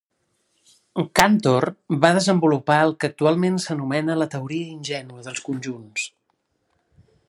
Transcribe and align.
Cantor 1.19 1.67
va 2.05 2.11
desenvolupar 2.19 2.79
el 2.87 2.95
que 3.03 3.11
actualment 3.13 3.61
s'anomena 3.67 4.19
la 4.23 4.31
teoria 4.37 4.75
ingènua 4.77 5.27
dels 5.29 5.49
conjunts. 5.51 6.13